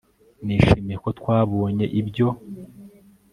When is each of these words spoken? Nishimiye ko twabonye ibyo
Nishimiye 0.45 0.97
ko 1.03 1.09
twabonye 1.19 1.85
ibyo 1.99 2.27